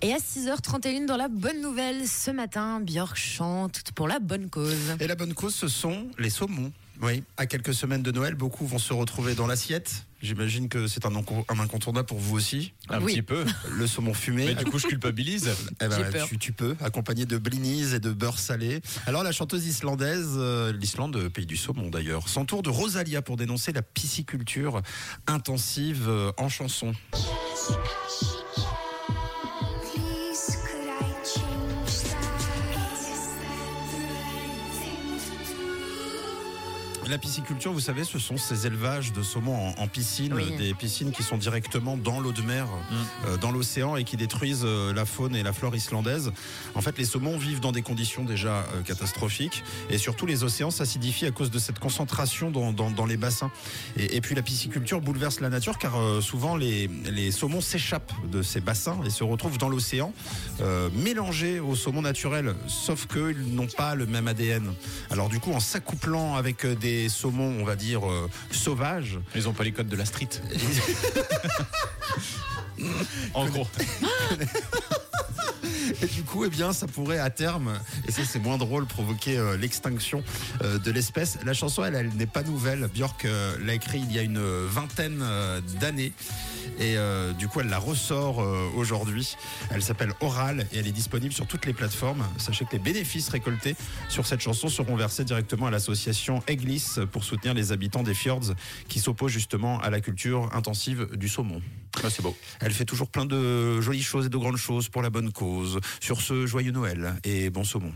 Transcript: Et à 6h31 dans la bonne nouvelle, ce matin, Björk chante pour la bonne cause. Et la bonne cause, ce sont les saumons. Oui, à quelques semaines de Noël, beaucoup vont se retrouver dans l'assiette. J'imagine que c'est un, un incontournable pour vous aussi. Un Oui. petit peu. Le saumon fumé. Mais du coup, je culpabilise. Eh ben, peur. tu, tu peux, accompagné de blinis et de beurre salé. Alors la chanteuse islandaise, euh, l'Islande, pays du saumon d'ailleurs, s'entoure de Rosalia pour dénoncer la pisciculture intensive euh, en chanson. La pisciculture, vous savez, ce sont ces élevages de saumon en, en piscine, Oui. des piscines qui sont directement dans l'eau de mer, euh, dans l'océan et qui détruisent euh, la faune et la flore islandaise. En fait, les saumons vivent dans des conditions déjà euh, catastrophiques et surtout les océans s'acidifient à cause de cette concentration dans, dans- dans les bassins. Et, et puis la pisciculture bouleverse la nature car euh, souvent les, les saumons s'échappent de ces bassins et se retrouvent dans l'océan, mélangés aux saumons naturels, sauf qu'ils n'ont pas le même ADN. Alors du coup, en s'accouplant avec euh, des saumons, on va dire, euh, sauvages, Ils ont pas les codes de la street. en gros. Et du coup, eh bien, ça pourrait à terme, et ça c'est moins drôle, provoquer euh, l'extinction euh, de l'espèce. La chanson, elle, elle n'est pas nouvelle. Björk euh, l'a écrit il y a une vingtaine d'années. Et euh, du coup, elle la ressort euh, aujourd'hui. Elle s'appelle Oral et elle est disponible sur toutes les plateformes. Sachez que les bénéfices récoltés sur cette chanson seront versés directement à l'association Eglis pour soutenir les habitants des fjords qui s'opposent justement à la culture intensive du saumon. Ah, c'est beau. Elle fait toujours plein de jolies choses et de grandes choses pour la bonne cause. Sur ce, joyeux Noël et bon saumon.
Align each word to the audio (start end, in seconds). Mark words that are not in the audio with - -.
Et 0.00 0.12
à 0.12 0.18
6h31 0.18 1.06
dans 1.06 1.16
la 1.16 1.28
bonne 1.28 1.60
nouvelle, 1.60 2.06
ce 2.06 2.30
matin, 2.30 2.80
Björk 2.80 3.16
chante 3.16 3.82
pour 3.94 4.06
la 4.06 4.20
bonne 4.20 4.48
cause. 4.48 4.74
Et 5.00 5.06
la 5.06 5.16
bonne 5.16 5.34
cause, 5.34 5.54
ce 5.54 5.66
sont 5.68 6.06
les 6.18 6.30
saumons. 6.30 6.72
Oui, 7.00 7.22
à 7.36 7.46
quelques 7.46 7.74
semaines 7.74 8.02
de 8.02 8.10
Noël, 8.10 8.34
beaucoup 8.34 8.66
vont 8.66 8.78
se 8.78 8.92
retrouver 8.92 9.34
dans 9.36 9.46
l'assiette. 9.46 10.04
J'imagine 10.20 10.68
que 10.68 10.88
c'est 10.88 11.06
un, 11.06 11.12
un 11.14 11.58
incontournable 11.60 12.06
pour 12.06 12.18
vous 12.18 12.36
aussi. 12.36 12.72
Un 12.88 13.00
Oui. 13.00 13.12
petit 13.14 13.22
peu. 13.22 13.44
Le 13.70 13.86
saumon 13.86 14.14
fumé. 14.14 14.46
Mais 14.46 14.54
du 14.56 14.64
coup, 14.64 14.80
je 14.80 14.88
culpabilise. 14.88 15.48
Eh 15.80 15.86
ben, 15.86 16.10
peur. 16.10 16.26
tu, 16.28 16.38
tu 16.38 16.52
peux, 16.52 16.74
accompagné 16.80 17.24
de 17.24 17.38
blinis 17.38 17.94
et 17.94 18.00
de 18.00 18.10
beurre 18.12 18.38
salé. 18.40 18.80
Alors 19.06 19.22
la 19.22 19.30
chanteuse 19.30 19.64
islandaise, 19.66 20.30
euh, 20.36 20.72
l'Islande, 20.72 21.28
pays 21.28 21.46
du 21.46 21.56
saumon 21.56 21.88
d'ailleurs, 21.88 22.28
s'entoure 22.28 22.62
de 22.62 22.70
Rosalia 22.70 23.22
pour 23.22 23.36
dénoncer 23.36 23.72
la 23.72 23.82
pisciculture 23.82 24.82
intensive 25.28 26.06
euh, 26.08 26.32
en 26.36 26.48
chanson. 26.48 26.92
La 37.08 37.16
pisciculture, 37.16 37.72
vous 37.72 37.80
savez, 37.80 38.04
ce 38.04 38.18
sont 38.18 38.36
ces 38.36 38.66
élevages 38.66 39.12
de 39.14 39.22
saumon 39.22 39.68
en, 39.68 39.82
en 39.82 39.86
piscine, 39.88 40.34
Oui. 40.34 40.54
des 40.58 40.74
piscines 40.74 41.10
qui 41.10 41.22
sont 41.22 41.38
directement 41.38 41.96
dans 41.96 42.20
l'eau 42.20 42.32
de 42.32 42.42
mer, 42.42 42.66
euh, 43.26 43.36
dans 43.38 43.50
l'océan 43.50 43.96
et 43.96 44.04
qui 44.04 44.18
détruisent 44.18 44.62
euh, 44.64 44.92
la 44.92 45.06
faune 45.06 45.34
et 45.34 45.42
la 45.42 45.54
flore 45.54 45.74
islandaise. 45.74 46.32
En 46.74 46.82
fait, 46.82 46.98
les 46.98 47.06
saumons 47.06 47.38
vivent 47.38 47.60
dans 47.60 47.72
des 47.72 47.80
conditions 47.80 48.24
déjà 48.24 48.56
euh, 48.74 48.82
catastrophiques 48.84 49.64
et 49.88 49.96
surtout 49.96 50.26
les 50.26 50.44
océans 50.44 50.70
s'acidifient 50.70 51.24
à 51.26 51.30
cause 51.30 51.50
de 51.50 51.58
cette 51.58 51.78
concentration 51.78 52.50
dans, 52.50 52.72
dans- 52.72 52.90
dans 52.90 53.06
les 53.06 53.16
bassins. 53.16 53.50
Et, 53.96 54.16
et 54.16 54.20
puis 54.20 54.34
la 54.34 54.42
pisciculture 54.42 55.00
bouleverse 55.00 55.40
la 55.40 55.48
nature 55.48 55.78
car 55.78 55.98
euh, 55.98 56.20
souvent 56.20 56.56
les, 56.56 56.88
les 57.10 57.30
saumons 57.30 57.62
s'échappent 57.62 58.12
de 58.30 58.42
ces 58.42 58.60
bassins 58.60 58.98
et 59.06 59.10
se 59.10 59.24
retrouvent 59.24 59.56
dans 59.58 59.70
l'océan, 59.70 60.12
mélangés 60.92 61.60
aux 61.60 61.74
saumons 61.76 62.02
naturels, 62.02 62.54
sauf 62.66 63.06
qu'ils 63.06 63.54
n'ont 63.54 63.66
pas 63.66 63.94
le 63.94 64.04
même 64.06 64.28
ADN. 64.28 64.74
Alors 65.10 65.28
du 65.30 65.40
coup, 65.40 65.52
en 65.52 65.60
s'accouplant 65.60 66.34
avec 66.36 66.64
euh, 66.64 66.74
des 67.02 67.08
saumons, 67.08 67.56
on 67.60 67.64
va 67.64 67.76
dire, 67.76 68.08
euh, 68.08 68.28
sauvages, 68.50 69.18
Ils 69.34 69.48
ont 69.48 69.52
pas 69.52 69.64
les 69.64 69.72
codes 69.72 69.88
de 69.88 69.96
la 69.96 70.04
street. 70.04 70.28
en 73.34 73.46
gros. 73.46 73.66
Et 76.02 76.06
du 76.06 76.22
coup, 76.22 76.44
eh 76.44 76.48
bien, 76.48 76.72
ça 76.72 76.86
pourrait 76.86 77.18
à 77.18 77.30
terme, 77.30 77.78
et 78.06 78.12
ça 78.12 78.22
c'est 78.24 78.38
moins 78.38 78.58
drôle, 78.58 78.86
provoquer 78.86 79.36
euh, 79.36 79.56
l'extinction 79.56 80.22
euh, 80.62 80.78
de 80.78 80.90
l'espèce. 80.90 81.38
La 81.44 81.54
chanson, 81.54 81.84
elle, 81.84 81.94
elle 81.94 82.10
n'est 82.10 82.26
pas 82.26 82.42
nouvelle. 82.42 82.88
Björk 82.94 83.24
euh, 83.24 83.56
l'a 83.64 83.74
écrit 83.74 84.00
il 84.00 84.12
y 84.12 84.18
a 84.18 84.22
une 84.22 84.40
vingtaine 84.66 85.24
d'années. 85.80 86.12
Et 86.78 86.96
euh, 86.96 87.32
du 87.32 87.48
coup, 87.48 87.60
elle 87.60 87.68
la 87.68 87.78
ressort 87.78 88.40
euh, 88.40 88.68
aujourd'hui. 88.76 89.36
Elle 89.70 89.82
s'appelle 89.82 90.12
Oral 90.20 90.66
et 90.72 90.78
elle 90.78 90.86
est 90.86 90.92
disponible 90.92 91.32
sur 91.32 91.46
toutes 91.46 91.66
les 91.66 91.72
plateformes. 91.72 92.24
Sachez 92.38 92.64
que 92.64 92.72
les 92.72 92.78
bénéfices 92.78 93.28
récoltés 93.28 93.76
sur 94.08 94.26
cette 94.26 94.40
chanson 94.40 94.68
seront 94.68 94.96
versés 94.96 95.24
directement 95.24 95.66
à 95.66 95.70
l'association 95.70 96.42
Eglis 96.46 96.96
pour 97.12 97.24
soutenir 97.24 97.54
les 97.54 97.72
habitants 97.72 98.02
des 98.02 98.14
fjords 98.14 98.54
qui 98.88 99.00
s'opposent 99.00 99.32
justement 99.32 99.80
à 99.80 99.90
la 99.90 100.00
culture 100.00 100.48
intensive 100.54 101.08
du 101.16 101.28
saumon. 101.28 101.60
Ah, 102.04 102.10
c'est 102.10 102.22
beau. 102.22 102.36
Elle 102.60 102.72
fait 102.72 102.84
toujours 102.84 103.08
plein 103.08 103.26
de 103.26 103.80
jolies 103.80 104.02
choses 104.02 104.26
et 104.26 104.28
de 104.28 104.36
grandes 104.36 104.56
choses 104.56 104.88
pour 104.88 105.02
la 105.02 105.10
bonne 105.10 105.32
cause. 105.32 105.80
Sur 106.00 106.20
ce, 106.20 106.46
joyeux 106.46 106.72
Noël 106.72 107.14
et 107.24 107.50
bon 107.50 107.64
saumon. 107.64 107.92